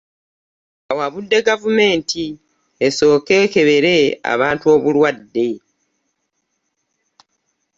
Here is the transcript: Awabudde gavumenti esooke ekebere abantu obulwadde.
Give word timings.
Awabudde 0.91 1.37
gavumenti 1.47 2.25
esooke 2.87 3.33
ekebere 3.45 3.95
abantu 4.33 4.65
obulwadde. 4.75 5.47